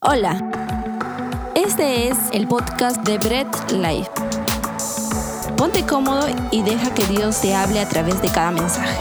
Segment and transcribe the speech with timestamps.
[0.00, 4.08] Hola, este es el podcast de Bread Life.
[5.56, 8.96] Ponte cómodo y deja que Dios te hable a través de cada mensaje.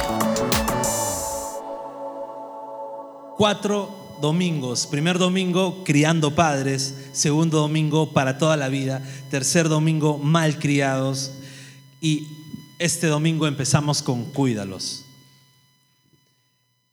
[3.38, 4.88] Cuatro domingos.
[4.88, 6.96] Primer domingo, criando padres.
[7.12, 9.04] Segundo domingo, para toda la vida.
[9.30, 11.32] Tercer domingo, mal criados.
[12.02, 12.28] Y
[12.80, 15.06] este domingo empezamos con cuídalos.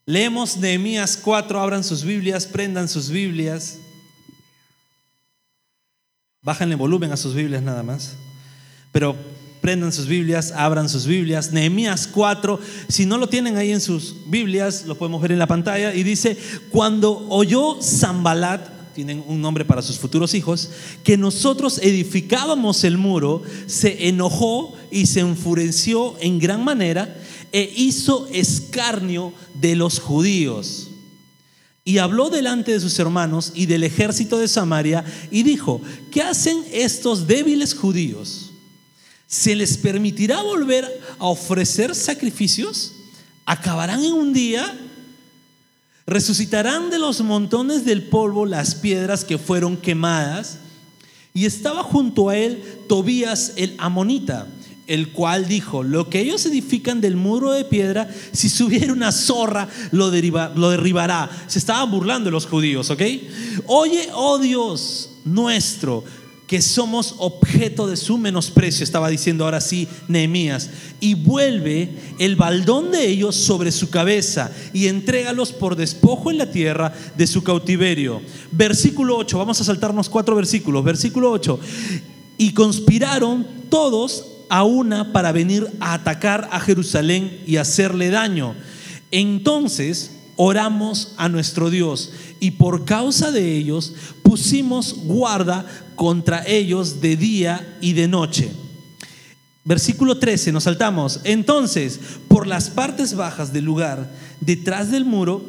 [0.05, 3.79] Leemos Nehemías 4, abran sus Biblias, prendan sus Biblias.
[6.45, 8.17] Bájenle volumen a sus Biblias nada más.
[8.93, 9.17] Pero
[9.63, 11.51] prendan sus Biblias, abran sus Biblias.
[11.51, 15.47] Nehemías 4, si no lo tienen ahí en sus Biblias, lo podemos ver en la
[15.47, 15.95] pantalla.
[15.95, 16.37] Y dice,
[16.71, 20.71] cuando oyó Zambalat, tienen un nombre para sus futuros hijos,
[21.03, 27.17] que nosotros edificábamos el muro, se enojó y se enfureció en gran manera
[27.51, 30.84] e hizo escarnio de los judíos.
[31.85, 36.65] Y habló delante de sus hermanos y del ejército de Samaria y dijo, ¿qué hacen
[36.73, 38.53] estos débiles judíos?
[39.27, 40.85] ¿Se les permitirá volver
[41.19, 42.93] a ofrecer sacrificios?
[43.45, 44.81] ¿Acabarán en un día?
[46.07, 50.59] ¿Resucitarán de los montones del polvo las piedras que fueron quemadas?
[51.35, 54.47] Y estaba junto a él Tobías el amonita
[54.87, 59.69] el cual dijo, lo que ellos edifican del muro de piedra, si subiera una zorra,
[59.93, 61.31] lo, lo derribará.
[61.47, 63.03] Se estaban burlando los judíos, ¿ok?
[63.67, 66.05] Oye, oh Dios nuestro,
[66.47, 70.69] que somos objeto de su menosprecio, estaba diciendo ahora sí Nehemías,
[71.01, 76.51] y vuelve el baldón de ellos sobre su cabeza y entrégalos por despojo en la
[76.51, 78.21] tierra de su cautiverio.
[78.53, 80.85] Versículo 8, vamos a saltarnos cuatro versículos.
[80.85, 81.59] Versículo 8,
[82.37, 88.55] y conspiraron todos a una para venir a atacar a Jerusalén y hacerle daño.
[89.11, 97.17] Entonces oramos a nuestro Dios y por causa de ellos pusimos guarda contra ellos de
[97.17, 98.53] día y de noche.
[99.65, 101.19] Versículo 13, nos saltamos.
[101.25, 104.09] Entonces, por las partes bajas del lugar,
[104.41, 105.45] detrás del muro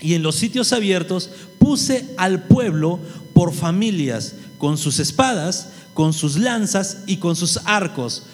[0.00, 1.30] y en los sitios abiertos,
[1.60, 2.98] puse al pueblo
[3.34, 8.24] por familias, con sus espadas, con sus lanzas y con sus arcos.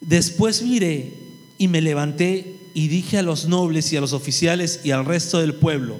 [0.00, 1.14] Después miré
[1.58, 5.38] y me levanté y dije a los nobles y a los oficiales y al resto
[5.38, 5.98] del pueblo,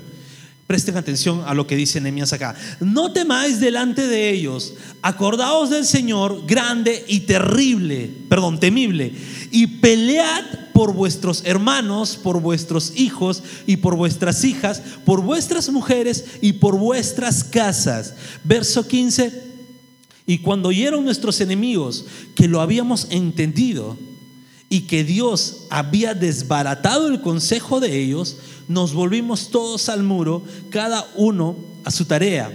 [0.67, 5.87] presten atención a lo que dice Nehemías acá, no temáis delante de ellos, acordaos del
[5.87, 9.13] Señor grande y terrible, perdón, temible,
[9.51, 16.27] y pelead por vuestros hermanos, por vuestros hijos y por vuestras hijas, por vuestras mujeres
[16.43, 18.13] y por vuestras casas.
[18.45, 19.46] Verso 15
[20.27, 22.05] y cuando oyeron nuestros enemigos
[22.35, 23.97] que lo habíamos entendido
[24.69, 31.07] y que Dios había desbaratado el consejo de ellos, nos volvimos todos al muro, cada
[31.15, 32.51] uno a su tarea.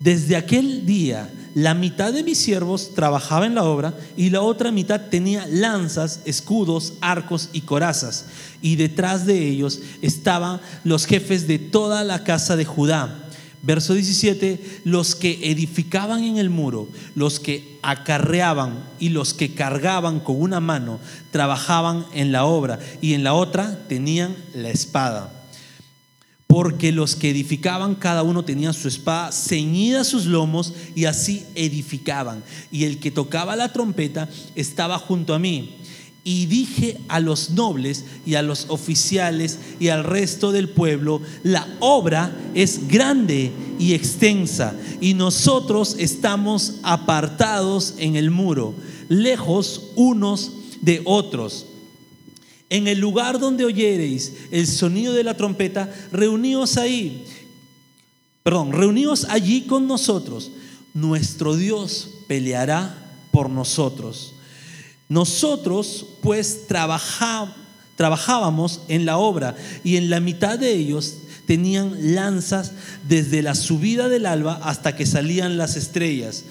[0.00, 4.72] Desde aquel día, la mitad de mis siervos trabajaba en la obra y la otra
[4.72, 8.26] mitad tenía lanzas, escudos, arcos y corazas.
[8.60, 13.27] Y detrás de ellos estaban los jefes de toda la casa de Judá
[13.62, 20.20] Verso 17, los que edificaban en el muro, los que acarreaban y los que cargaban
[20.20, 21.00] con una mano,
[21.32, 25.32] trabajaban en la obra y en la otra tenían la espada.
[26.46, 31.44] Porque los que edificaban, cada uno tenía su espada ceñida a sus lomos y así
[31.54, 32.42] edificaban.
[32.70, 35.78] Y el que tocaba la trompeta estaba junto a mí
[36.28, 41.66] y dije a los nobles y a los oficiales y al resto del pueblo, la
[41.80, 48.74] obra es grande y extensa y nosotros estamos apartados en el muro,
[49.08, 50.52] lejos unos
[50.82, 51.64] de otros.
[52.68, 57.24] En el lugar donde oyereis el sonido de la trompeta, reuníos ahí,
[58.42, 60.50] perdón, reuníos allí con nosotros.
[60.92, 64.34] Nuestro Dios peleará por nosotros
[65.08, 71.14] nosotros pues trabajábamos en la obra y en la mitad de ellos
[71.46, 72.72] tenían lanzas
[73.08, 76.44] desde la subida del alba hasta que salían las estrellas.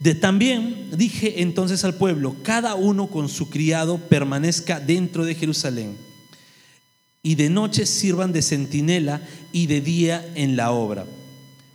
[0.00, 5.96] De, también dije entonces al pueblo, cada uno con su criado permanezca dentro de Jerusalén
[7.22, 9.22] y de noche sirvan de centinela
[9.52, 11.06] y de día en la obra.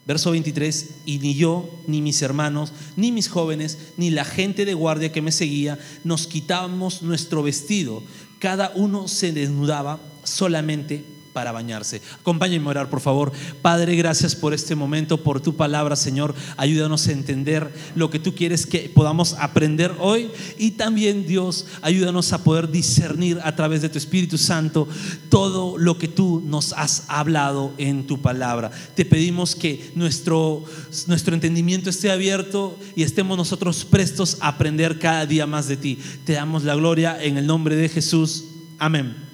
[0.08, 4.74] Verso 23, y ni yo, ni mis hermanos, ni mis jóvenes, ni la gente de
[4.74, 8.02] guardia que me seguía, nos quitábamos nuestro vestido.
[8.40, 11.04] Cada uno se desnudaba solamente
[11.38, 12.02] para bañarse.
[12.20, 13.32] Acompáñenme a orar, por favor.
[13.62, 16.34] Padre, gracias por este momento, por tu palabra, Señor.
[16.58, 20.32] Ayúdanos a entender lo que tú quieres que podamos aprender hoy.
[20.58, 24.88] Y también, Dios, ayúdanos a poder discernir a través de tu Espíritu Santo
[25.30, 28.72] todo lo que tú nos has hablado en tu palabra.
[28.96, 30.66] Te pedimos que nuestro,
[31.06, 36.00] nuestro entendimiento esté abierto y estemos nosotros prestos a aprender cada día más de ti.
[36.26, 38.46] Te damos la gloria en el nombre de Jesús.
[38.80, 39.27] Amén.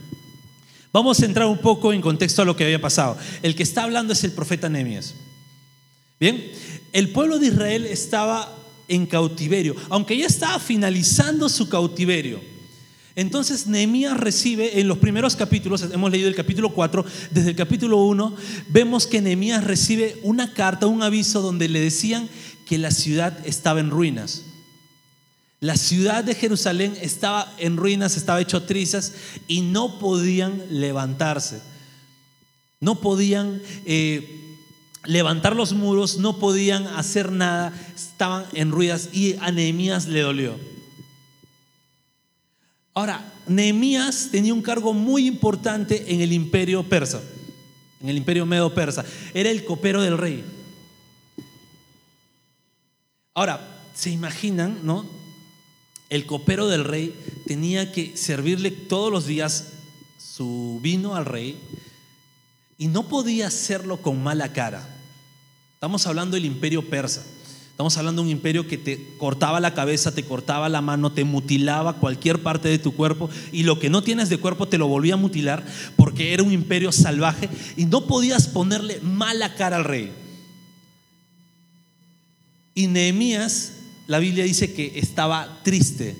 [0.93, 3.17] Vamos a entrar un poco en contexto a lo que había pasado.
[3.41, 5.15] El que está hablando es el profeta Nehemías.
[6.19, 6.51] Bien,
[6.93, 8.55] el pueblo de Israel estaba
[8.87, 12.39] en cautiverio, aunque ya estaba finalizando su cautiverio.
[13.15, 17.97] Entonces Nehemías recibe en los primeros capítulos, hemos leído el capítulo 4, desde el capítulo
[17.97, 18.35] 1,
[18.69, 22.29] vemos que Nehemías recibe una carta, un aviso donde le decían
[22.67, 24.52] que la ciudad estaba en ruinas.
[25.63, 29.13] La ciudad de Jerusalén estaba en ruinas, estaba hecho trizas
[29.47, 31.61] y no podían levantarse.
[32.81, 34.57] No podían eh,
[35.05, 40.59] levantar los muros, no podían hacer nada, estaban en ruinas y a Nehemías le dolió.
[42.93, 47.21] Ahora, Nehemías tenía un cargo muy importante en el imperio persa,
[48.01, 49.05] en el imperio medo persa.
[49.33, 50.43] Era el copero del rey.
[53.33, 53.65] Ahora,
[53.95, 55.22] ¿se imaginan, no?
[56.13, 57.15] El copero del rey
[57.47, 59.69] tenía que servirle todos los días
[60.19, 61.57] su vino al rey
[62.77, 64.87] y no podía hacerlo con mala cara.
[65.73, 67.23] Estamos hablando del imperio persa.
[67.71, 71.23] Estamos hablando de un imperio que te cortaba la cabeza, te cortaba la mano, te
[71.23, 74.87] mutilaba cualquier parte de tu cuerpo y lo que no tienes de cuerpo te lo
[74.87, 75.65] volvía a mutilar
[75.95, 80.11] porque era un imperio salvaje y no podías ponerle mala cara al rey.
[82.75, 83.73] Y Nehemías
[84.13, 86.15] la Biblia dice que estaba triste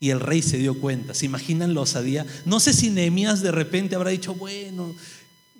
[0.00, 1.12] y el rey se dio cuenta.
[1.12, 2.24] ¿Se imaginan la osadía?
[2.46, 4.94] No sé si Nehemías de repente habrá dicho, bueno,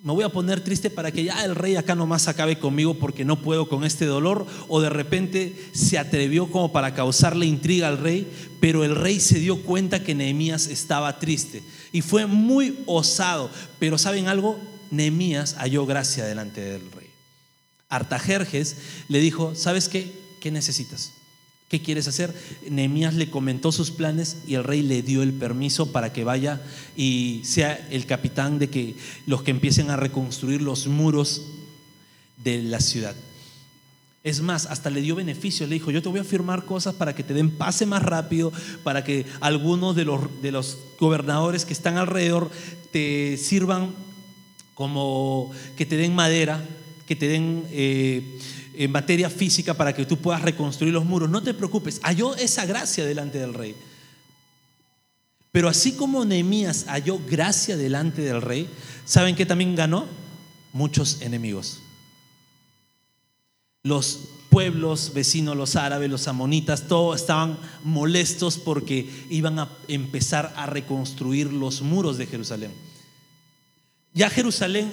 [0.01, 3.25] me voy a poner triste para que ya el rey acá nomás acabe conmigo porque
[3.25, 7.99] no puedo con este dolor, o de repente se atrevió como para causarle intriga al
[7.99, 8.27] rey,
[8.59, 11.61] pero el rey se dio cuenta que Nehemías estaba triste
[11.91, 14.59] y fue muy osado, pero ¿saben algo?
[14.89, 17.05] Nehemías halló gracia delante del rey.
[17.87, 18.77] Artajerjes
[19.09, 20.26] le dijo, ¿sabes qué?
[20.47, 21.11] ¿Qué necesitas?
[21.67, 22.33] ¿Qué quieres hacer?
[22.69, 26.61] Nehemías le comentó sus planes y el rey le dio el permiso para que vaya
[26.95, 28.95] y sea el capitán de que
[29.25, 31.47] los que empiecen a reconstruir los muros
[32.45, 33.13] de la ciudad.
[34.23, 37.13] Es más, hasta le dio beneficio, le dijo, yo te voy a firmar cosas para
[37.13, 38.53] que te den pase más rápido,
[38.85, 42.49] para que algunos de los, de los gobernadores que están alrededor
[42.93, 43.93] te sirvan
[44.75, 46.65] como que te den madera,
[47.05, 47.65] que te den...
[47.69, 48.39] Eh,
[48.77, 51.29] en materia física para que tú puedas reconstruir los muros.
[51.29, 53.75] No te preocupes, halló esa gracia delante del rey.
[55.51, 58.69] Pero así como Nehemías halló gracia delante del rey,
[59.05, 60.05] ¿saben qué también ganó?
[60.73, 61.79] Muchos enemigos.
[63.81, 64.19] Los
[64.49, 71.51] pueblos vecinos, los árabes, los amonitas, todos estaban molestos porque iban a empezar a reconstruir
[71.51, 72.71] los muros de Jerusalén.
[74.13, 74.91] Ya Jerusalén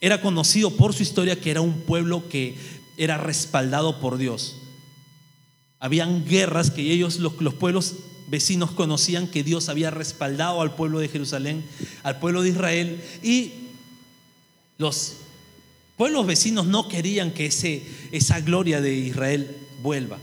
[0.00, 2.56] era conocido por su historia que era un pueblo que
[2.96, 4.56] era respaldado por Dios.
[5.78, 7.94] Habían guerras que ellos, los, pueblos
[8.28, 11.64] vecinos, conocían que Dios había respaldado al pueblo de Jerusalén,
[12.02, 13.52] al pueblo de Israel, y
[14.78, 15.14] los
[15.96, 20.18] pueblos vecinos no querían que ese, esa gloria de Israel vuelva.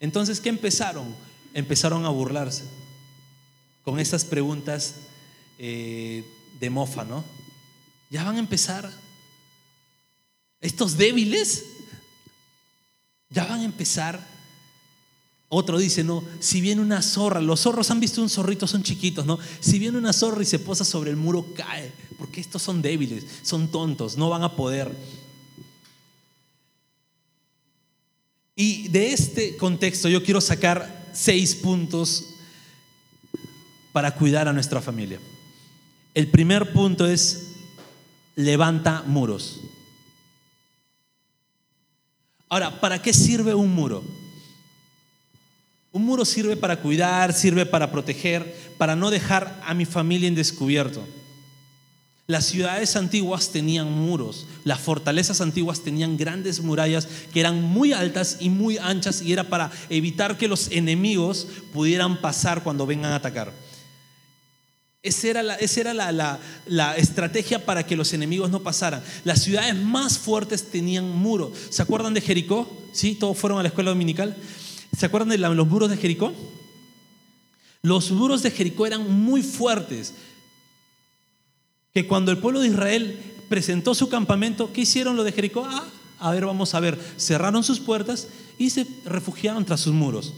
[0.00, 1.14] Entonces, ¿qué empezaron?
[1.54, 2.64] Empezaron a burlarse
[3.84, 4.96] con esas preguntas
[5.58, 6.24] eh,
[6.60, 7.24] de mofa, ¿no?
[8.10, 8.90] Ya van a empezar
[10.66, 11.64] estos débiles
[13.30, 14.36] ya van a empezar.
[15.48, 19.24] Otro dice, no, si viene una zorra, los zorros han visto un zorrito, son chiquitos,
[19.24, 19.38] ¿no?
[19.60, 23.24] Si viene una zorra y se posa sobre el muro, cae, porque estos son débiles,
[23.42, 24.90] son tontos, no van a poder.
[28.56, 32.24] Y de este contexto yo quiero sacar seis puntos
[33.92, 35.20] para cuidar a nuestra familia.
[36.12, 37.52] El primer punto es,
[38.34, 39.60] levanta muros.
[42.48, 44.04] Ahora, ¿para qué sirve un muro?
[45.92, 50.34] Un muro sirve para cuidar, sirve para proteger, para no dejar a mi familia en
[50.34, 51.04] descubierto.
[52.28, 58.38] Las ciudades antiguas tenían muros, las fortalezas antiguas tenían grandes murallas que eran muy altas
[58.40, 63.16] y muy anchas y era para evitar que los enemigos pudieran pasar cuando vengan a
[63.16, 63.52] atacar.
[65.06, 65.28] Esa
[65.80, 65.94] era,
[66.66, 69.02] la, estrategia para que los enemigos no pasaran.
[69.24, 71.52] Las ciudades más fuertes tenían muros.
[71.70, 72.68] ¿Se acuerdan de Jericó?
[72.92, 73.14] ¿Sí?
[73.14, 74.36] Todos fueron a la escuela dominical.
[74.98, 76.32] ¿Se acuerdan de los muros de Jericó?
[77.82, 80.14] Los muros de Jericó eran muy fuertes.
[81.94, 85.64] que cuando el pueblo de Israel presentó su campamento, ¿qué hicieron los de Jericó?
[85.64, 85.86] Ah,
[86.18, 90.34] a ver, vamos a ver, cerraron sus puertas y se refugiaron tras sus muros.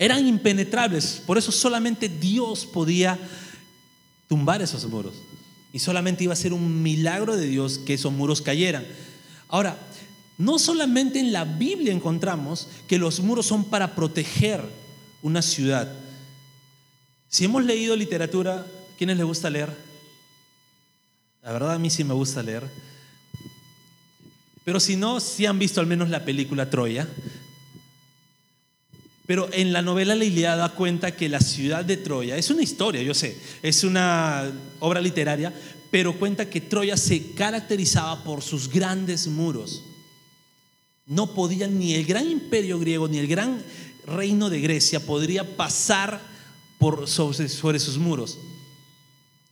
[0.00, 3.18] Eran impenetrables, por eso solamente Dios podía
[4.30, 5.12] tumbar esos muros.
[5.74, 8.86] Y solamente iba a ser un milagro de Dios que esos muros cayeran.
[9.46, 9.76] Ahora,
[10.38, 14.64] no solamente en la Biblia encontramos que los muros son para proteger
[15.20, 15.92] una ciudad.
[17.28, 18.66] Si hemos leído literatura,
[18.96, 19.68] ¿quiénes les gusta leer?
[21.42, 22.64] La verdad a mí sí me gusta leer.
[24.64, 27.06] Pero si no, si han visto al menos la película Troya.
[29.30, 32.64] Pero en la novela La Ilíada da cuenta que la ciudad de Troya, es una
[32.64, 35.54] historia, yo sé, es una obra literaria,
[35.88, 39.84] pero cuenta que Troya se caracterizaba por sus grandes muros.
[41.06, 43.62] No podían ni el gran imperio griego ni el gran
[44.04, 46.20] reino de Grecia podría pasar
[46.80, 48.36] por sobre, sobre sus muros.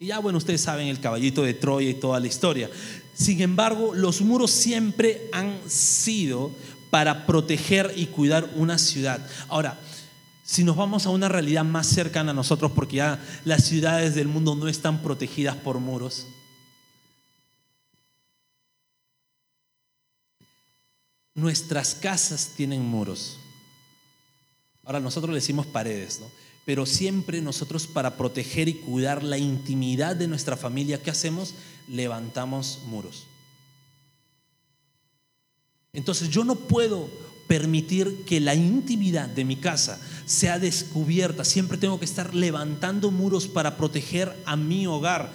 [0.00, 2.68] Y ya bueno, ustedes saben el caballito de Troya y toda la historia.
[3.14, 6.50] Sin embargo, los muros siempre han sido
[6.90, 9.20] para proteger y cuidar una ciudad.
[9.48, 9.78] Ahora,
[10.48, 14.28] si nos vamos a una realidad más cercana a nosotros, porque ya las ciudades del
[14.28, 16.26] mundo no están protegidas por muros.
[21.34, 23.38] Nuestras casas tienen muros.
[24.84, 26.26] Ahora nosotros le decimos paredes, ¿no?
[26.64, 31.54] Pero siempre nosotros para proteger y cuidar la intimidad de nuestra familia, ¿qué hacemos?
[31.88, 33.27] Levantamos muros.
[35.92, 37.08] Entonces yo no puedo
[37.46, 41.44] permitir que la intimidad de mi casa sea descubierta.
[41.44, 45.32] Siempre tengo que estar levantando muros para proteger a mi hogar.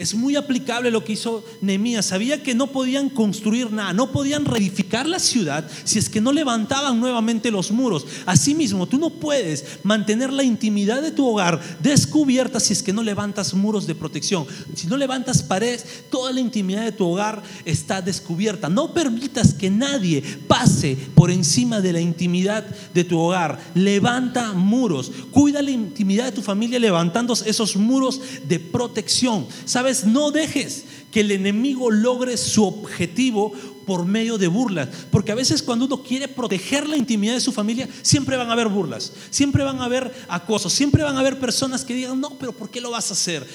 [0.00, 2.06] Es muy aplicable lo que hizo Nehemías.
[2.06, 6.32] Sabía que no podían construir nada, no podían reedificar la ciudad si es que no
[6.32, 8.06] levantaban nuevamente los muros.
[8.24, 13.02] Asimismo, tú no puedes mantener la intimidad de tu hogar descubierta si es que no
[13.02, 14.46] levantas muros de protección.
[14.74, 18.70] Si no levantas paredes, toda la intimidad de tu hogar está descubierta.
[18.70, 22.64] No permitas que nadie pase por encima de la intimidad
[22.94, 23.60] de tu hogar.
[23.74, 25.12] Levanta muros.
[25.30, 29.46] Cuida la intimidad de tu familia levantando esos muros de protección.
[29.66, 29.89] ¿Sabes?
[30.04, 33.52] No dejes que el enemigo logre su objetivo
[33.86, 34.88] por medio de burlas.
[35.10, 38.52] Porque a veces cuando uno quiere proteger la intimidad de su familia, siempre van a
[38.52, 42.38] haber burlas, siempre van a haber acosos, siempre van a haber personas que digan, no,
[42.38, 43.46] pero ¿por qué lo vas a hacer?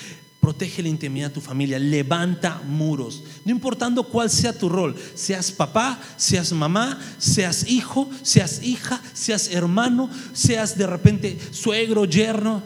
[0.41, 5.51] Protege la intimidad de tu familia, levanta muros, no importando cuál sea tu rol, seas
[5.51, 12.61] papá, seas mamá, seas hijo, seas hija, seas hermano, seas de repente suegro, yerno,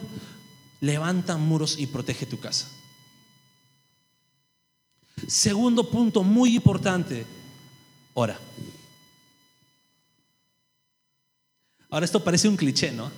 [0.80, 2.66] levanta muros y protege tu casa.
[5.30, 7.24] Segundo punto muy importante,
[8.14, 8.36] ora.
[11.88, 13.12] Ahora esto parece un cliché, ¿no?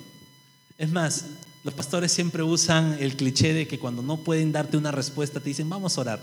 [0.76, 1.24] Es más,
[1.64, 5.48] los pastores siempre usan el cliché de que cuando no pueden darte una respuesta te
[5.48, 6.22] dicen, vamos a orar.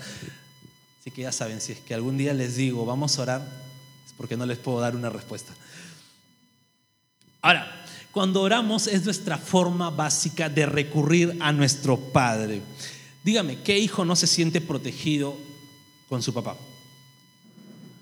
[0.99, 3.41] Así que ya saben, si es que algún día les digo, vamos a orar,
[4.05, 5.55] es porque no les puedo dar una respuesta.
[7.41, 7.67] Ahora,
[8.11, 12.61] cuando oramos es nuestra forma básica de recurrir a nuestro Padre.
[13.23, 15.48] Dígame, ¿qué hijo no se siente protegido
[16.09, 16.57] con su papá.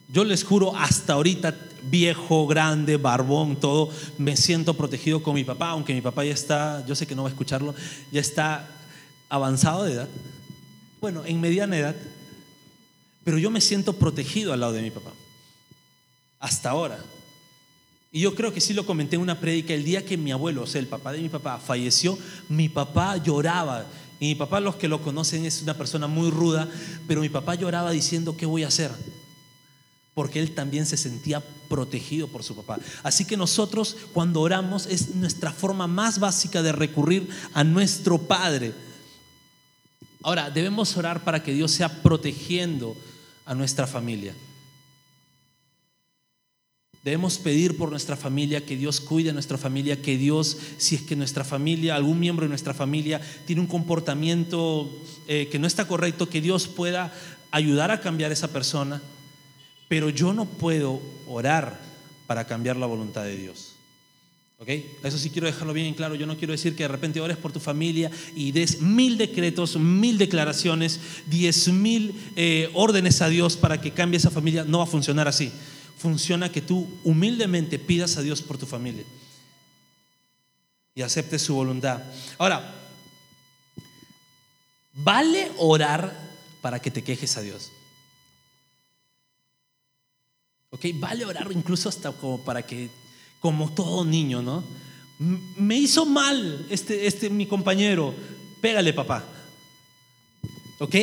[0.09, 5.69] Yo les juro, hasta ahorita, viejo, grande, barbón, todo, me siento protegido con mi papá,
[5.69, 7.75] aunque mi papá ya está, yo sé que no va a escucharlo,
[8.11, 8.67] ya está
[9.27, 10.07] avanzado de edad,
[11.01, 11.95] bueno, en mediana edad,
[13.25, 15.11] pero yo me siento protegido al lado de mi papá,
[16.39, 16.99] hasta ahora.
[18.09, 20.63] Y yo creo que sí lo comenté en una prédica, el día que mi abuelo,
[20.63, 23.85] o sea, el papá de mi papá, falleció, mi papá lloraba
[24.19, 26.67] y mi papá, los que lo conocen, es una persona muy ruda,
[27.07, 28.91] pero mi papá lloraba diciendo, ¿qué voy a hacer?
[30.15, 32.79] Porque él también se sentía protegido por su papá.
[33.03, 38.73] Así que nosotros cuando oramos es nuestra forma más básica de recurrir a nuestro Padre.
[40.23, 42.97] Ahora, debemos orar para que Dios sea protegiendo
[43.45, 44.33] a nuestra familia.
[47.07, 51.01] Debemos pedir por nuestra familia, que Dios cuide a nuestra familia, que Dios, si es
[51.03, 54.91] que nuestra familia, algún miembro de nuestra familia tiene un comportamiento
[55.25, 57.13] eh, que no está correcto, que Dios pueda
[57.51, 59.01] ayudar a cambiar a esa persona.
[59.87, 61.79] Pero yo no puedo orar
[62.27, 63.75] para cambiar la voluntad de Dios.
[64.59, 64.67] ¿Ok?
[65.01, 66.13] Eso sí quiero dejarlo bien en claro.
[66.15, 69.79] Yo no quiero decir que de repente ores por tu familia y des mil decretos,
[69.79, 74.65] mil declaraciones, diez mil eh, órdenes a Dios para que cambie esa familia.
[74.65, 75.53] No va a funcionar así
[75.97, 79.03] funciona que tú humildemente pidas a Dios por tu familia
[80.93, 82.01] y aceptes su voluntad.
[82.37, 82.73] Ahora,
[84.93, 86.17] vale orar
[86.61, 87.71] para que te quejes a Dios.
[90.69, 90.85] ¿Ok?
[90.95, 92.89] Vale orar incluso hasta como para que,
[93.39, 94.63] como todo niño, ¿no?
[95.19, 98.13] Me hizo mal este, este mi compañero,
[98.61, 99.23] pégale papá.
[100.79, 100.95] ¿Ok?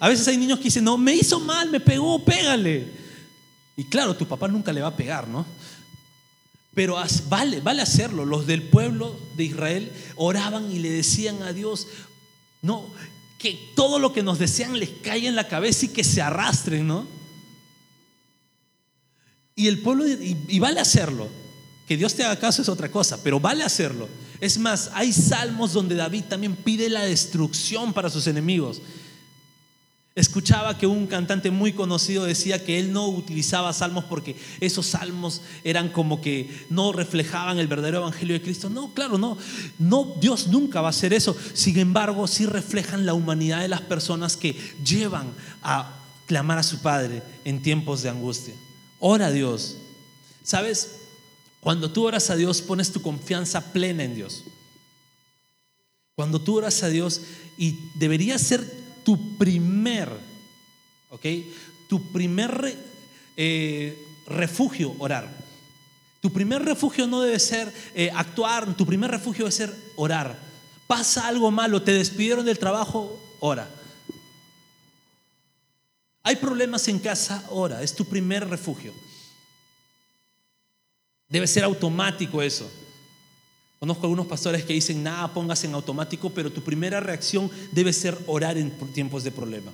[0.00, 3.03] A veces hay niños que dicen, no, me hizo mal, me pegó, pégale.
[3.76, 5.46] Y claro, tu papá nunca le va a pegar, ¿no?
[6.74, 6.96] Pero
[7.28, 8.24] vale, vale hacerlo.
[8.24, 11.86] Los del pueblo de Israel oraban y le decían a Dios,
[12.62, 12.86] no,
[13.38, 16.86] que todo lo que nos desean les caiga en la cabeza y que se arrastren,
[16.86, 17.06] ¿no?
[19.56, 21.28] Y el pueblo, y, vale hacerlo.
[21.86, 24.08] Que Dios te haga caso es otra cosa, pero vale hacerlo.
[24.40, 28.80] Es más, hay salmos donde David también pide la destrucción para sus enemigos.
[30.16, 35.42] Escuchaba que un cantante muy conocido decía que él no utilizaba salmos porque esos salmos
[35.64, 38.70] eran como que no reflejaban el verdadero evangelio de Cristo.
[38.70, 39.36] No, claro, no.
[39.80, 41.36] No, Dios nunca va a hacer eso.
[41.52, 45.92] Sin embargo, sí reflejan la humanidad de las personas que llevan a
[46.26, 48.54] clamar a su Padre en tiempos de angustia.
[49.00, 49.78] Ora a Dios.
[50.44, 51.00] ¿Sabes?
[51.58, 54.44] Cuando tú oras a Dios, pones tu confianza plena en Dios.
[56.14, 57.22] Cuando tú oras a Dios
[57.58, 60.08] y debería ser tu primer,
[61.10, 61.26] ¿ok?
[61.88, 62.76] Tu primer
[63.36, 63.96] eh,
[64.26, 65.28] refugio, orar.
[66.20, 70.38] Tu primer refugio no debe ser eh, actuar, tu primer refugio debe ser orar.
[70.86, 73.68] Pasa algo malo, te despidieron del trabajo, ora.
[76.22, 78.94] Hay problemas en casa, ora, es tu primer refugio.
[81.28, 82.70] Debe ser automático eso.
[83.84, 88.16] Conozco algunos pastores que dicen, nada, pongas en automático, pero tu primera reacción debe ser
[88.26, 89.70] orar en tiempos de problema.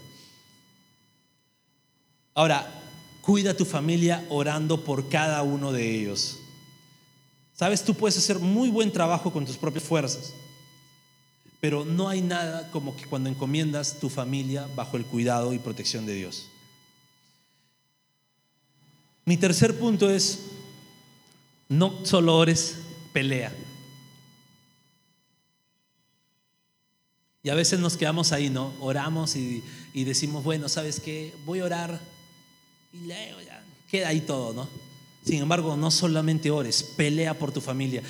[2.35, 2.69] Ahora,
[3.21, 6.40] cuida a tu familia orando por cada uno de ellos.
[7.55, 10.35] Sabes, tú puedes hacer muy buen trabajo con tus propias fuerzas,
[11.61, 16.05] pero no hay nada como que cuando encomiendas tu familia bajo el cuidado y protección
[16.05, 16.49] de Dios.
[19.25, 20.47] Mi tercer punto es,
[21.69, 22.75] no solo ores,
[23.12, 23.55] pelea.
[27.42, 28.75] Y a veces nos quedamos ahí, ¿no?
[28.80, 29.62] Oramos y,
[29.94, 31.35] decimos, bueno, ¿sabes qué?
[31.47, 32.00] Voy a orar
[32.92, 34.68] y luego ya queda ahí todo, ¿no?
[35.25, 38.02] Sin embargo, no solamente ores, pelea por tu familia.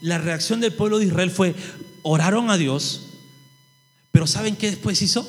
[0.00, 1.54] La reacción del pueblo de Israel fue,
[2.02, 3.02] oraron a Dios,
[4.12, 5.26] pero ¿saben qué después hizo?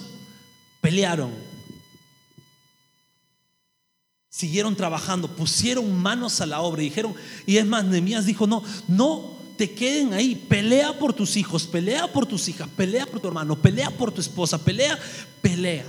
[0.82, 1.32] Pelearon.
[4.30, 8.64] Siguieron trabajando, pusieron manos a la obra y dijeron, y es más, Nehemías dijo, no,
[8.88, 10.36] no te queden ahí.
[10.36, 14.22] Pelea por tus hijos, pelea por tus hijas, pelea por tu hermano, pelea por tu
[14.22, 14.98] esposa, pelea,
[15.42, 15.84] pelea.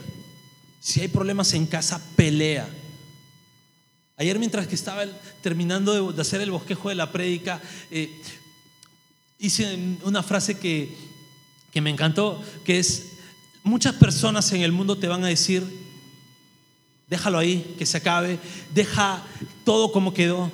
[0.81, 2.69] Si hay problemas en casa, pelea.
[4.17, 5.05] Ayer mientras que estaba
[5.41, 8.11] terminando de hacer el bosquejo de la prédica, eh,
[9.39, 10.93] hice una frase que,
[11.73, 13.13] que me encantó, que es,
[13.63, 15.63] muchas personas en el mundo te van a decir,
[17.07, 18.41] déjalo ahí, que se acabe,
[18.75, 19.25] deja
[19.65, 20.51] todo como quedó,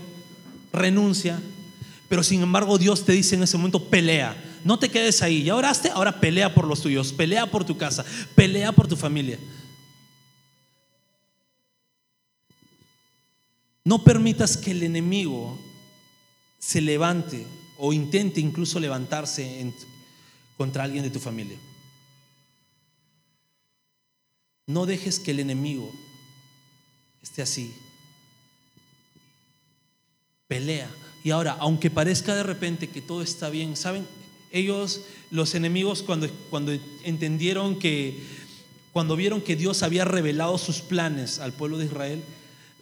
[0.70, 1.40] renuncia,
[2.08, 4.36] pero sin embargo Dios te dice en ese momento, pelea.
[4.64, 5.44] No te quedes ahí.
[5.44, 9.38] Ya oraste, ahora pelea por los tuyos, pelea por tu casa, pelea por tu familia.
[13.84, 15.58] No permitas que el enemigo
[16.58, 17.46] se levante
[17.78, 19.72] o intente incluso levantarse
[20.56, 21.58] contra alguien de tu familia.
[24.66, 25.92] No dejes que el enemigo
[27.22, 27.72] esté así.
[30.48, 30.90] Pelea.
[31.26, 34.06] Y ahora, aunque parezca de repente que todo está bien, ¿saben?
[34.52, 35.00] Ellos,
[35.32, 36.70] los enemigos, cuando, cuando
[37.02, 38.22] entendieron que,
[38.92, 42.22] cuando vieron que Dios había revelado sus planes al pueblo de Israel,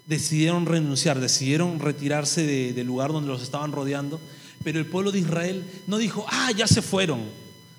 [0.04, 4.20] decidieron renunciar, decidieron retirarse del lugar donde los estaban rodeando.
[4.62, 7.22] Pero el pueblo de Israel no dijo, ah, ya se fueron.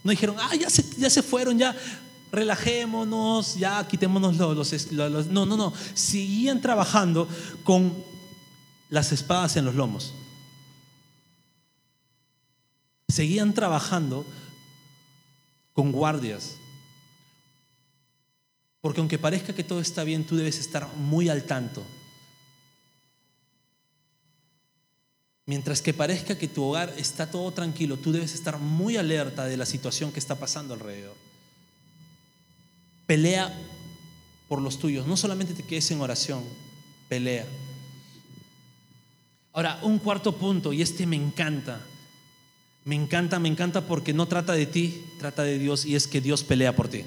[0.04, 1.75] No dijeron, ah, ya se, ya se fueron, ya
[2.32, 5.73] relajémonos, ya quitémonos los, los, No, no, no.
[5.93, 7.30] Seguían trabajando
[7.63, 7.93] con
[8.89, 10.15] las espadas en los lomos
[13.08, 14.26] seguían trabajando
[15.74, 16.58] con guardias.
[18.82, 21.84] Porque aunque parezca que todo está bien, tú debes estar muy al tanto.
[25.48, 29.58] Mientras que parezca que tu hogar está todo tranquilo, tú debes estar muy alerta de
[29.58, 31.15] la situación que está pasando alrededor.
[33.06, 33.56] Pelea
[34.48, 36.44] por los tuyos, no solamente te quedes en oración,
[37.10, 37.46] pelea.
[39.54, 41.80] Ahora, un cuarto punto, y este me encanta,
[42.86, 46.21] me encanta, me encanta porque no trata de ti, trata de Dios y es que
[46.21, 47.04] Dios pelea por ti.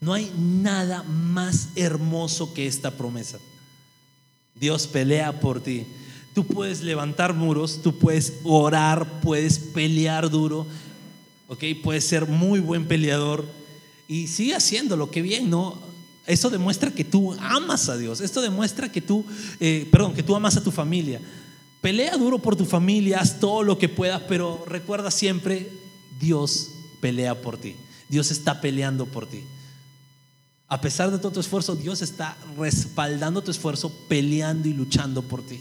[0.00, 3.38] No hay nada más hermoso que esta promesa.
[4.56, 5.86] Dios pelea por ti.
[6.34, 10.66] Tú puedes levantar muros, tú puedes orar, puedes pelear duro,
[11.46, 11.64] ¿ok?
[11.82, 13.44] Puedes ser muy buen peleador
[14.08, 15.78] y sigue haciéndolo, qué bien, ¿no?
[16.26, 19.24] Eso demuestra que tú amas a Dios, esto demuestra que tú,
[19.60, 21.20] eh, perdón, que tú amas a tu familia.
[21.80, 25.70] Pelea duro por tu familia, haz todo lo que puedas, pero recuerda siempre,
[26.18, 27.76] Dios pelea por ti.
[28.08, 29.44] Dios está peleando por ti.
[30.68, 35.42] A pesar de todo tu esfuerzo, Dios está respaldando tu esfuerzo, peleando y luchando por
[35.42, 35.60] ti.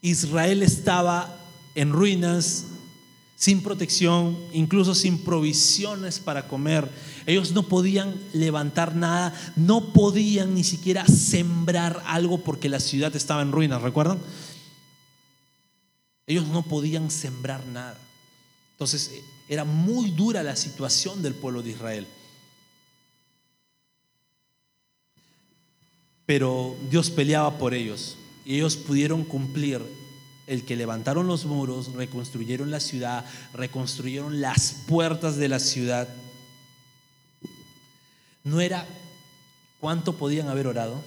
[0.00, 1.38] Israel estaba
[1.74, 2.64] en ruinas,
[3.36, 6.88] sin protección, incluso sin provisiones para comer.
[7.26, 13.42] Ellos no podían levantar nada, no podían ni siquiera sembrar algo porque la ciudad estaba
[13.42, 14.18] en ruinas, ¿recuerdan?
[16.26, 17.98] Ellos no podían sembrar nada.
[18.72, 22.06] Entonces era muy dura la situación del pueblo de Israel.
[26.26, 29.82] Pero Dios peleaba por ellos y ellos pudieron cumplir
[30.46, 36.08] el que levantaron los muros, reconstruyeron la ciudad, reconstruyeron las puertas de la ciudad.
[38.44, 38.86] No era
[39.80, 41.02] cuánto podían haber orado.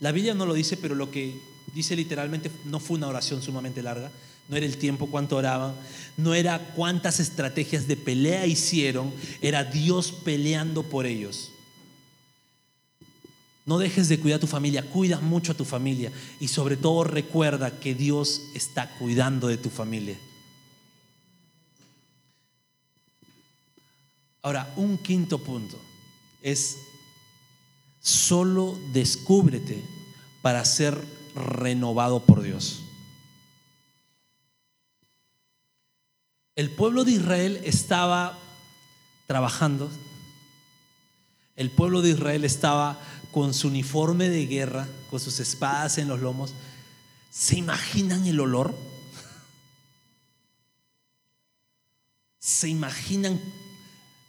[0.00, 1.40] La Biblia no lo dice, pero lo que
[1.74, 4.10] dice literalmente no fue una oración sumamente larga.
[4.48, 5.74] No era el tiempo cuánto oraban,
[6.16, 11.50] no era cuántas estrategias de pelea hicieron, era Dios peleando por ellos.
[13.66, 17.02] No dejes de cuidar a tu familia, cuida mucho a tu familia y sobre todo
[17.02, 20.16] recuerda que Dios está cuidando de tu familia.
[24.42, 25.76] Ahora, un quinto punto
[26.40, 26.78] es
[28.00, 29.82] solo descúbrete
[30.40, 30.96] para ser
[31.34, 32.85] renovado por Dios.
[36.56, 38.38] El pueblo de Israel estaba
[39.26, 39.90] trabajando,
[41.54, 42.98] el pueblo de Israel estaba
[43.30, 46.54] con su uniforme de guerra, con sus espadas en los lomos,
[47.30, 48.74] ¿se imaginan el olor?
[52.38, 53.38] ¿Se imaginan,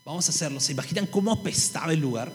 [0.03, 2.33] vamos a hacerlo, ¿se imaginan cómo apestaba el lugar?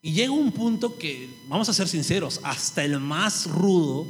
[0.00, 4.06] Y llega un punto que, vamos a ser sinceros, hasta el más rudo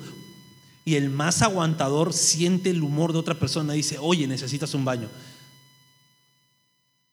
[0.91, 5.09] y el más aguantador siente el humor de otra persona dice, oye, necesitas un baño.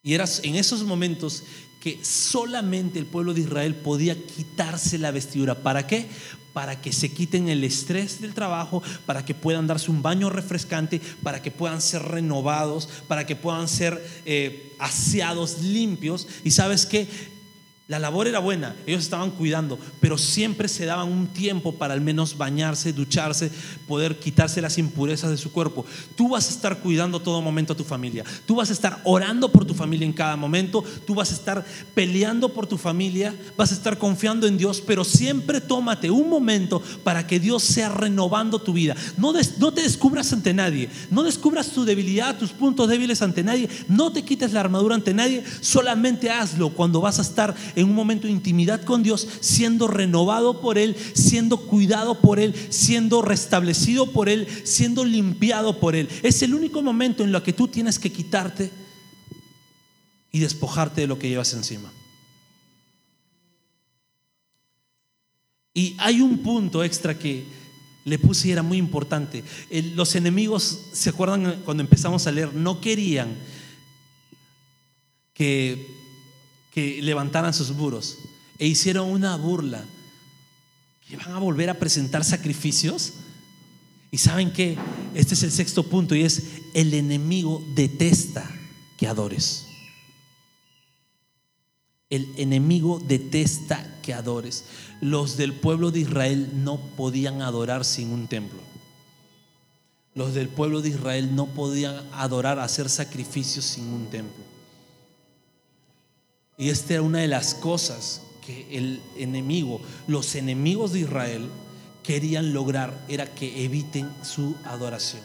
[0.01, 1.43] Y era en esos momentos
[1.79, 5.61] que solamente el pueblo de Israel podía quitarse la vestidura.
[5.61, 6.07] ¿Para qué?
[6.53, 10.99] Para que se quiten el estrés del trabajo, para que puedan darse un baño refrescante,
[11.21, 16.27] para que puedan ser renovados, para que puedan ser eh, aseados, limpios.
[16.43, 17.07] Y sabes qué?
[17.87, 22.01] La labor era buena, ellos estaban cuidando, pero siempre se daban un tiempo para al
[22.01, 23.49] menos bañarse, ducharse,
[23.87, 25.85] poder quitarse las impurezas de su cuerpo.
[26.17, 29.53] Tú vas a estar cuidando todo momento a tu familia, tú vas a estar orando
[29.53, 33.71] por tu familia en cada momento, tú vas a estar peleando por tu familia, vas
[33.71, 38.59] a estar confiando en Dios, pero siempre tómate un momento para que Dios sea renovando
[38.59, 38.97] tu vida.
[39.15, 43.69] No, no te descubras ante nadie, no descubras tu debilidad, tus puntos débiles ante nadie,
[43.87, 47.93] no te quites la armadura ante nadie, solamente hazlo cuando vas a estar en un
[47.93, 54.11] momento de intimidad con Dios, siendo renovado por Él, siendo cuidado por Él, siendo restablecido
[54.11, 56.09] por Él, siendo limpiado por Él.
[56.23, 58.71] Es el único momento en lo que tú tienes que quitarte
[60.31, 61.93] y despojarte de lo que llevas encima.
[65.71, 67.45] Y hay un punto extra que
[68.05, 69.43] le puse y era muy importante.
[69.93, 72.55] los enemigos, ¿se acuerdan cuando empezamos a leer?
[72.55, 73.37] No querían
[75.35, 75.96] que
[76.77, 78.19] que levantaran sus muros
[78.59, 79.83] e hicieron una burla.
[81.09, 83.13] ¿Que van a volver a presentar sacrificios?
[84.11, 84.77] Y saben que
[85.15, 86.43] este es el sexto punto y es
[86.75, 88.47] el enemigo detesta
[88.95, 89.65] que adores.
[92.11, 94.65] El enemigo detesta que adores.
[95.01, 98.59] Los del pueblo de Israel no podían adorar sin un templo.
[100.13, 104.56] Los del pueblo de Israel no podían adorar, hacer sacrificios sin un templo.
[106.57, 111.49] Y esta era una de las cosas que el enemigo, los enemigos de Israel
[112.03, 115.21] querían lograr, era que eviten su adoración.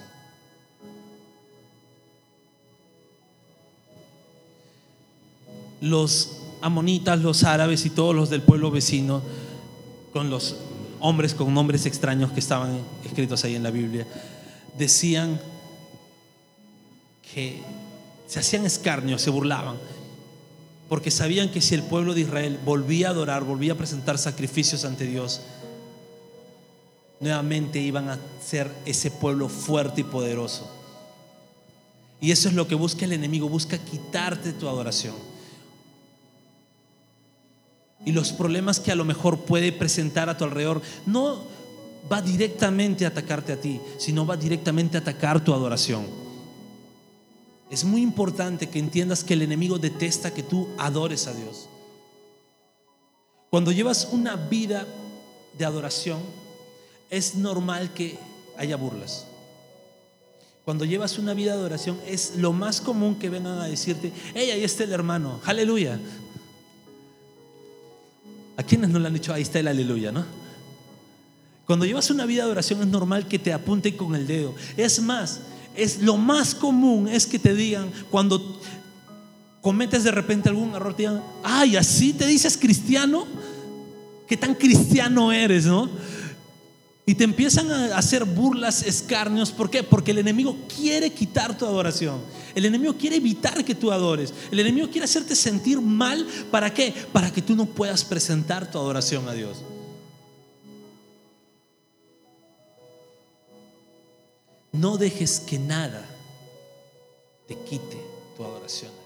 [5.80, 9.22] Los amonitas, los árabes y todos los del pueblo vecino,
[10.12, 10.56] con los
[11.00, 14.06] hombres con nombres extraños que estaban escritos ahí en la Biblia,
[14.78, 15.40] decían
[17.34, 17.62] que
[18.26, 19.76] se hacían escarnio, se burlaban
[20.92, 24.84] porque sabían que si el pueblo de Israel volvía a adorar, volvía a presentar sacrificios
[24.84, 25.40] ante Dios,
[27.18, 30.70] nuevamente iban a ser ese pueblo fuerte y poderoso.
[32.20, 35.14] Y eso es lo que busca el enemigo, busca quitarte tu adoración.
[38.04, 41.42] Y los problemas que a lo mejor puede presentar a tu alrededor no
[42.12, 46.21] va directamente a atacarte a ti, sino va directamente a atacar tu adoración.
[47.72, 51.70] Es muy importante que entiendas que el enemigo detesta que tú adores a Dios.
[53.48, 54.86] Cuando llevas una vida
[55.56, 56.20] de adoración,
[57.08, 58.18] es normal que
[58.58, 59.24] haya burlas.
[60.66, 64.50] cuando llevas una vida de adoración, es lo más común que vengan a decirte, hey,
[64.50, 65.98] ahí está el hermano, aleluya.
[68.58, 70.26] ¿A quienes no le han dicho, ahí está el aleluya, no?
[71.66, 74.54] Cuando llevas una vida de oración es normal que te apunten con el dedo.
[74.76, 75.40] Es más,
[75.76, 78.60] es lo más común es que te digan cuando
[79.60, 83.26] cometes de repente algún error, te digan, ay, así te dices cristiano,
[84.26, 85.88] qué tan cristiano eres, ¿no?
[87.04, 89.50] Y te empiezan a hacer burlas, escarnios.
[89.50, 89.82] ¿Por qué?
[89.82, 92.20] Porque el enemigo quiere quitar tu adoración.
[92.54, 94.32] El enemigo quiere evitar que tú adores.
[94.52, 96.24] El enemigo quiere hacerte sentir mal.
[96.52, 96.94] ¿Para qué?
[97.12, 99.58] Para que tú no puedas presentar tu adoración a Dios.
[104.72, 106.04] No dejes que nada
[107.46, 108.02] te quite
[108.36, 109.02] tu adoración.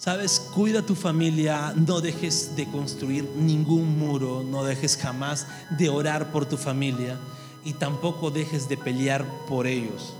[0.00, 6.32] Sabes, cuida tu familia, no dejes de construir ningún muro, no dejes jamás de orar
[6.32, 7.18] por tu familia
[7.66, 10.14] y tampoco dejes de pelear por ellos.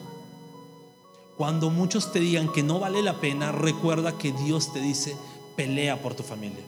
[1.39, 5.17] Cuando muchos te digan que no vale la pena, recuerda que Dios te dice,
[5.57, 6.63] pelea por tu familia.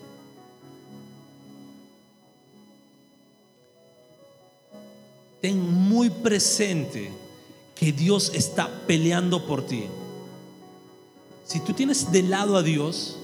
[5.43, 7.11] Ten muy presente
[7.75, 9.87] que Dios está peleando por ti.
[11.45, 13.19] Si tú tienes de lado a Dios,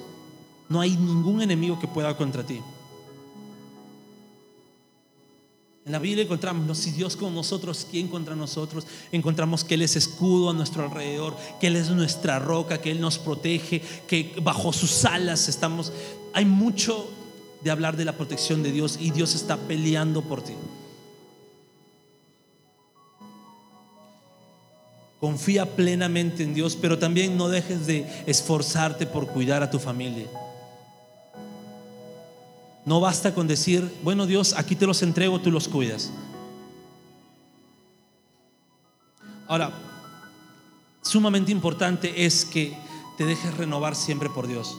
[0.68, 2.60] no hay ningún enemigo que pueda contra ti.
[5.86, 8.84] En la Biblia encontramos, si Dios con nosotros, ¿quién contra nosotros?
[9.12, 13.00] Encontramos que Él es escudo a nuestro alrededor, que Él es nuestra roca, que Él
[13.00, 15.92] nos protege, que bajo sus alas estamos.
[16.34, 17.08] Hay mucho
[17.62, 20.54] de hablar de la protección de Dios y Dios está peleando por ti.
[25.20, 30.26] Confía plenamente en Dios, pero también no dejes de esforzarte por cuidar a tu familia.
[32.84, 36.10] No basta con decir, bueno Dios, aquí te los entrego, tú los cuidas.
[39.46, 39.72] Ahora,
[41.02, 42.76] sumamente importante es que
[43.16, 44.78] te dejes renovar siempre por Dios.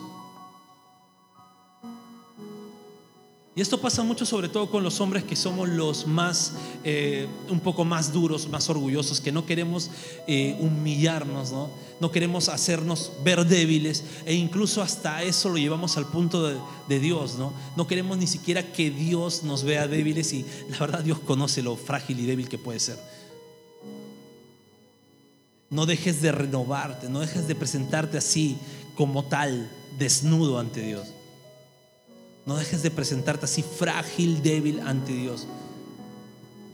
[3.60, 6.54] Y esto pasa mucho sobre todo con los hombres que somos los más,
[6.86, 9.92] eh, un poco más duros, más orgullosos, que no queremos
[10.28, 11.70] eh, humillarnos, ¿no?
[12.00, 16.56] no queremos hacernos ver débiles e incluso hasta eso lo llevamos al punto de,
[16.88, 17.52] de Dios, ¿no?
[17.76, 21.76] No queremos ni siquiera que Dios nos vea débiles y la verdad Dios conoce lo
[21.76, 22.98] frágil y débil que puede ser.
[25.70, 28.58] No dejes de renovarte, no dejes de presentarte así
[28.96, 31.10] como tal, desnudo ante Dios.
[32.46, 35.48] No dejes de presentarte así frágil, débil ante Dios.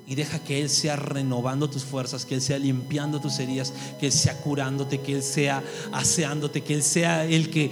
[0.08, 4.08] Y deja que Él sea renovando tus fuerzas, que Él sea limpiando tus heridas, que
[4.08, 7.72] Él sea curándote, que Él sea aseándote, que Él sea el que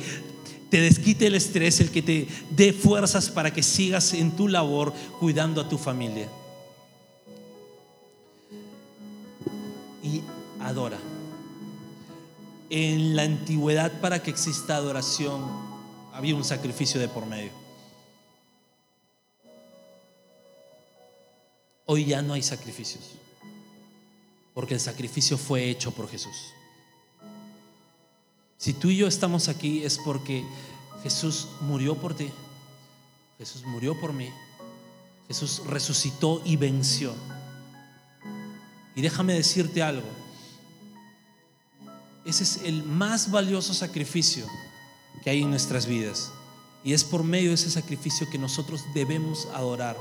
[0.74, 4.92] te desquite el estrés, el que te dé fuerzas para que sigas en tu labor
[5.20, 6.28] cuidando a tu familia.
[10.02, 10.24] Y
[10.60, 10.98] adora.
[12.72, 15.44] En la antigüedad para que exista adoración
[16.12, 17.63] había un sacrificio de por medio.
[21.86, 23.12] Hoy ya no hay sacrificios,
[24.54, 26.54] porque el sacrificio fue hecho por Jesús.
[28.58, 30.46] Si tú y yo estamos aquí es porque
[31.04, 32.30] Jesús murió por ti,
[33.38, 34.30] Jesús murió por mí,
[35.28, 37.14] Jesús resucitó y venció.
[38.96, 40.08] Y déjame decirte algo,
[42.24, 44.48] ese es el más valioso sacrificio
[45.24, 46.32] que hay en nuestras vidas.
[46.86, 49.98] Y es por medio de ese sacrificio que nosotros debemos adorar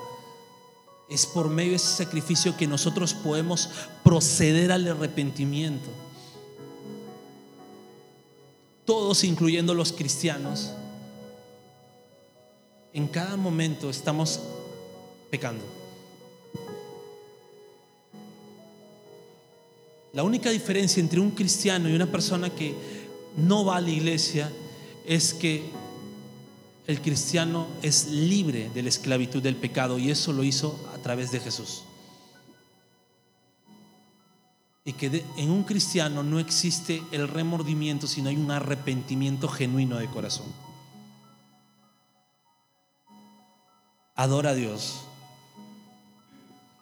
[1.13, 3.69] es por medio de ese sacrificio que nosotros podemos
[4.03, 5.89] proceder al arrepentimiento.
[8.85, 10.73] Todos, incluyendo los cristianos,
[12.93, 14.41] en cada momento estamos
[15.31, 15.65] pecando.
[20.13, 22.75] La única diferencia entre un cristiano y una persona que
[23.37, 24.51] no va a la iglesia
[25.07, 25.71] es que
[26.87, 31.31] el cristiano es libre de la esclavitud del pecado y eso lo hizo a través
[31.31, 31.85] de Jesús.
[34.85, 40.09] Y que en un cristiano no existe el remordimiento, sino hay un arrepentimiento genuino de
[40.09, 40.47] corazón.
[44.17, 45.03] Adora a Dios.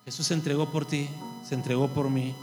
[0.06, 1.08] Jesús se entregó por ti,
[1.46, 2.34] se entregó por mí,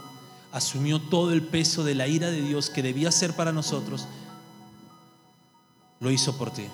[0.52, 4.08] asumió todo el peso de la ira de Dios que debía ser para nosotros,
[6.00, 6.68] lo hizo por ti.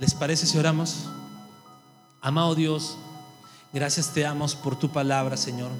[0.00, 1.10] ¿Les parece si oramos?
[2.22, 2.96] Amado Dios,
[3.70, 5.70] gracias te damos por tu palabra, Señor.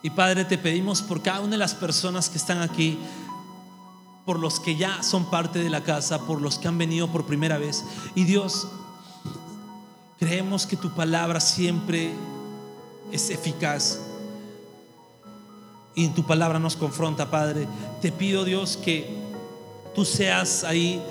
[0.00, 2.96] Y Padre, te pedimos por cada una de las personas que están aquí,
[4.24, 7.26] por los que ya son parte de la casa, por los que han venido por
[7.26, 7.84] primera vez.
[8.14, 8.68] Y Dios,
[10.20, 12.14] creemos que tu palabra siempre
[13.10, 13.98] es eficaz.
[15.96, 17.66] Y en tu palabra nos confronta, Padre.
[18.00, 19.18] Te pido, Dios, que
[19.96, 21.02] tú seas ahí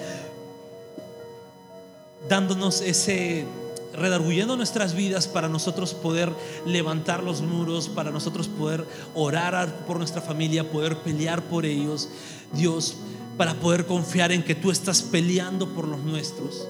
[2.30, 3.46] dándonos ese
[3.94, 6.32] redarguyendo nuestras vidas para nosotros poder
[6.66, 12.10] levantar los muros, para nosotros poder orar por nuestra familia, poder pelear por ellos,
[12.54, 12.98] Dios,
[13.38, 16.68] para poder confiar en que tú estás peleando por los nuestros.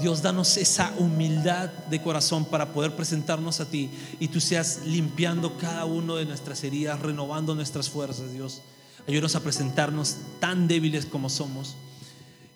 [0.00, 5.56] Dios, danos esa humildad de corazón para poder presentarnos a ti y tú seas limpiando
[5.56, 8.62] cada uno de nuestras heridas, renovando nuestras fuerzas, Dios.
[9.06, 11.76] Ayúdanos a presentarnos tan débiles como somos.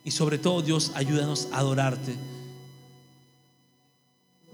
[0.09, 2.17] Y sobre todo, Dios, ayúdanos a adorarte.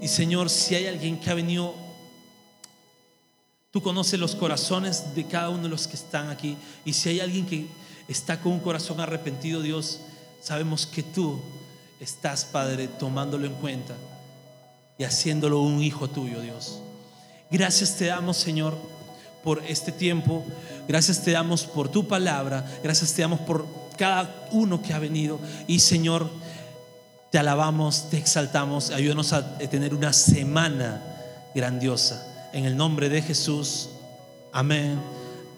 [0.01, 1.77] Y Señor, si hay alguien que ha venido,
[3.71, 6.57] tú conoces los corazones de cada uno de los que están aquí.
[6.85, 7.69] Y si hay alguien que
[8.09, 10.01] está con un corazón arrepentido, Dios,
[10.43, 11.41] sabemos que tú
[12.01, 13.95] estás, Padre, tomándolo en cuenta
[14.99, 16.81] y haciéndolo un hijo tuyo, Dios.
[17.49, 18.77] Gracias te damos, Señor,
[19.45, 20.45] por este tiempo.
[20.89, 22.69] Gracias te damos por tu palabra.
[22.83, 25.39] Gracias te damos por cada uno que ha venido.
[25.67, 26.31] Y, Señor,
[27.31, 28.91] te alabamos, te exaltamos.
[28.91, 31.03] Ayúdanos a tener una semana
[31.55, 32.51] grandiosa.
[32.53, 33.89] En el nombre de Jesús.
[34.53, 35.01] Amén.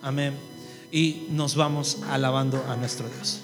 [0.03, 0.35] Amén.
[0.91, 3.41] Y nos vamos alabando a nuestro Dios.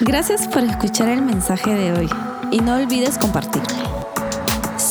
[0.00, 2.08] Gracias por escuchar el mensaje de hoy
[2.52, 3.87] y no olvides compartirlo.